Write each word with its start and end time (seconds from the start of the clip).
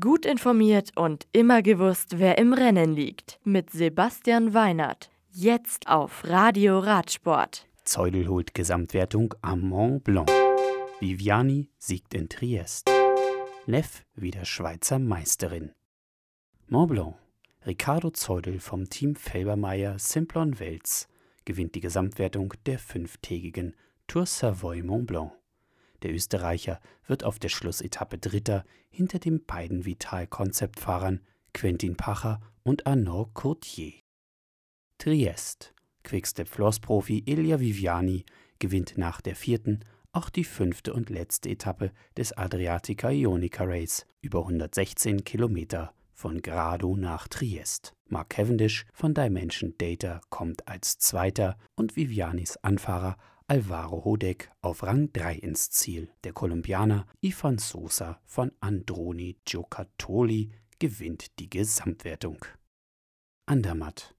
Gut 0.00 0.24
informiert 0.24 0.92
und 0.96 1.26
immer 1.32 1.60
gewusst, 1.60 2.18
wer 2.18 2.38
im 2.38 2.54
Rennen 2.54 2.94
liegt. 2.94 3.38
Mit 3.44 3.68
Sebastian 3.68 4.54
Weinert. 4.54 5.10
Jetzt 5.30 5.88
auf 5.88 6.24
Radio 6.24 6.78
Radsport. 6.78 7.66
Zeudel 7.84 8.28
holt 8.28 8.54
Gesamtwertung 8.54 9.34
am 9.42 9.60
Mont 9.60 10.02
Blanc. 10.02 10.30
Viviani 11.00 11.68
siegt 11.76 12.14
in 12.14 12.30
Triest. 12.30 12.90
Neff 13.66 14.06
wieder 14.14 14.46
Schweizer 14.46 14.98
Meisterin. 14.98 15.72
Mont 16.66 16.88
Blanc. 16.88 17.16
Ricardo 17.66 18.08
Zeudel 18.08 18.60
vom 18.60 18.88
Team 18.88 19.14
Felbermeier 19.14 19.98
Simplon 19.98 20.58
Wels 20.60 21.08
gewinnt 21.44 21.74
die 21.74 21.80
Gesamtwertung 21.80 22.54
der 22.64 22.78
fünftägigen 22.78 23.76
Tour 24.06 24.24
Savoy 24.24 24.82
Mont 24.82 25.06
Blanc. 25.06 25.32
Der 26.04 26.12
Österreicher 26.12 26.80
wird 27.06 27.24
auf 27.24 27.38
der 27.38 27.48
Schlussetappe 27.48 28.18
Dritter 28.18 28.64
hinter 28.90 29.18
den 29.18 29.44
beiden 29.44 29.86
Vital-Konzeptfahrern 29.86 31.20
Quentin 31.54 31.96
Pacher 31.96 32.40
und 32.62 32.86
Arnaud 32.86 33.32
Courtier. 33.32 33.94
Triest. 34.98 35.74
Quickstep-Floss-Profi 36.02 37.24
Elia 37.26 37.58
Viviani 37.58 38.26
gewinnt 38.58 38.98
nach 38.98 39.22
der 39.22 39.34
vierten 39.34 39.80
auch 40.12 40.28
die 40.28 40.44
fünfte 40.44 40.92
und 40.92 41.08
letzte 41.08 41.48
Etappe 41.48 41.90
des 42.18 42.36
Adriatica 42.36 43.10
Ionica 43.10 43.64
Race 43.64 44.06
über 44.20 44.40
116 44.40 45.24
Kilometer 45.24 45.94
von 46.12 46.42
Grado 46.42 46.96
nach 46.96 47.28
Triest. 47.28 47.94
Mark 48.08 48.28
Cavendish 48.28 48.84
von 48.92 49.14
Dimension 49.14 49.74
Data 49.78 50.20
kommt 50.28 50.68
als 50.68 50.98
Zweiter 50.98 51.56
und 51.74 51.96
Vivianis 51.96 52.58
Anfahrer 52.58 53.16
Alvaro 53.46 54.06
Hodek 54.06 54.50
auf 54.62 54.84
Rang 54.84 55.12
3 55.12 55.34
ins 55.34 55.68
Ziel. 55.68 56.08
Der 56.24 56.32
Kolumbianer 56.32 57.06
Ivan 57.20 57.58
Sosa 57.58 58.18
von 58.24 58.50
Androni 58.60 59.36
Giocattoli 59.44 60.50
gewinnt 60.78 61.38
die 61.38 61.50
Gesamtwertung. 61.50 62.42
Andermatt. 63.44 64.14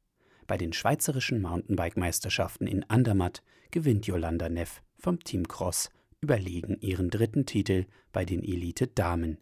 Bei 0.46 0.58
den 0.58 0.74
schweizerischen 0.74 1.42
Mountainbike-Meisterschaften 1.42 2.68
in 2.68 2.88
Andermatt 2.88 3.42
gewinnt 3.72 4.06
Yolanda 4.06 4.48
Neff 4.48 4.84
vom 5.00 5.20
Team 5.20 5.48
Cross 5.48 5.90
überlegen 6.22 6.78
ihren 6.82 7.10
dritten 7.10 7.48
Titel 7.48 7.88
bei 8.12 8.26
den 8.26 8.44
Elite-Damen. 8.44 9.40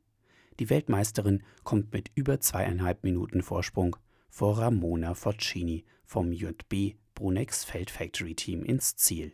Die 0.62 0.70
Weltmeisterin 0.70 1.44
kommt 1.66 1.92
mit 1.92 2.10
über 2.16 2.40
zweieinhalb 2.40 3.04
Minuten 3.04 3.42
Vorsprung 3.42 3.98
vor 4.30 4.60
Ramona 4.60 5.14
Forcini 5.14 5.84
vom 6.06 6.32
JB 6.32 6.96
Brunex 7.16 7.66
Feld 7.66 7.92
Factory 7.92 8.34
Team 8.34 8.64
ins 8.64 8.96
Ziel. 8.96 9.34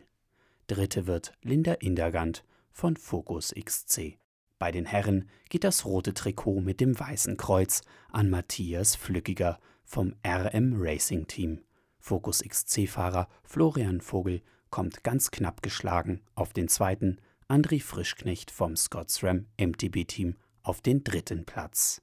Dritte 0.70 1.08
wird 1.08 1.32
Linda 1.42 1.72
Indergant 1.72 2.44
von 2.70 2.96
Focus 2.96 3.52
XC. 3.52 4.18
Bei 4.60 4.70
den 4.70 4.86
Herren 4.86 5.28
geht 5.48 5.64
das 5.64 5.84
rote 5.84 6.14
Trikot 6.14 6.60
mit 6.60 6.80
dem 6.80 6.98
weißen 6.98 7.36
Kreuz 7.36 7.82
an 8.08 8.30
Matthias 8.30 8.94
Flückiger 8.94 9.58
vom 9.84 10.14
RM 10.24 10.74
Racing 10.76 11.26
Team. 11.26 11.64
Focus 11.98 12.44
XC-Fahrer 12.46 13.28
Florian 13.42 14.00
Vogel 14.00 14.42
kommt 14.70 15.02
ganz 15.02 15.32
knapp 15.32 15.60
geschlagen 15.60 16.20
auf 16.36 16.52
den 16.52 16.68
zweiten, 16.68 17.20
André 17.48 17.82
Frischknecht 17.82 18.52
vom 18.52 18.76
Scotsram 18.76 19.46
MTB 19.60 20.06
Team 20.06 20.36
auf 20.62 20.82
den 20.82 21.02
dritten 21.02 21.46
Platz. 21.46 22.00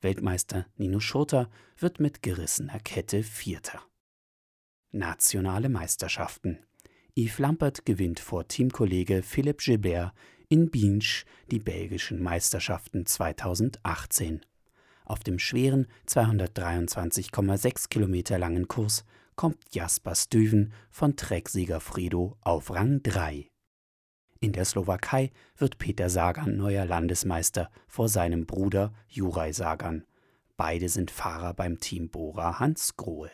Weltmeister 0.00 0.66
Nino 0.76 1.00
Schurter 1.00 1.50
wird 1.76 1.98
mit 1.98 2.22
gerissener 2.22 2.78
Kette 2.78 3.24
Vierter. 3.24 3.82
Nationale 4.92 5.68
Meisterschaften 5.68 6.60
Yves 7.18 7.40
Lampert 7.40 7.84
gewinnt 7.84 8.20
vor 8.20 8.46
Teamkollege 8.46 9.24
Philipp 9.24 9.58
Gilbert 9.58 10.12
in 10.48 10.70
Binche 10.70 11.24
die 11.50 11.58
belgischen 11.58 12.22
Meisterschaften 12.22 13.06
2018. 13.06 14.42
Auf 15.04 15.24
dem 15.24 15.40
schweren 15.40 15.88
223,6 16.06 17.88
Kilometer 17.88 18.38
langen 18.38 18.68
Kurs 18.68 19.04
kommt 19.34 19.58
Jasper 19.72 20.14
Stuyven 20.14 20.72
von 20.92 21.16
Trecksieger 21.16 21.80
Fredo 21.80 22.36
auf 22.40 22.70
Rang 22.70 23.02
3. 23.02 23.50
In 24.38 24.52
der 24.52 24.64
Slowakei 24.64 25.32
wird 25.56 25.78
Peter 25.78 26.10
Sagan 26.10 26.56
neuer 26.56 26.84
Landesmeister 26.84 27.68
vor 27.88 28.08
seinem 28.08 28.46
Bruder 28.46 28.94
Juraj 29.08 29.54
Sagan. 29.54 30.04
Beide 30.56 30.88
sind 30.88 31.10
Fahrer 31.10 31.52
beim 31.52 31.80
Team 31.80 32.10
Bora 32.10 32.60
Hans 32.60 32.96
Grohe. 32.96 33.32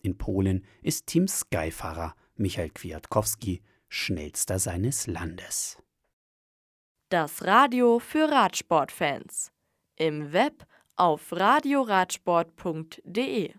In 0.00 0.16
Polen 0.16 0.64
ist 0.80 1.06
Team 1.06 1.28
Sky-Fahrer 1.28 2.14
Michael 2.36 2.70
Kwiatkowski 2.70 3.62
schnellster 3.88 4.58
seines 4.58 5.06
Landes. 5.06 5.78
Das 7.08 7.44
Radio 7.44 7.98
für 7.98 8.30
Radsportfans. 8.30 9.50
Im 9.96 10.32
Web 10.32 10.66
auf 10.96 11.32
radioradsport.de 11.32 13.54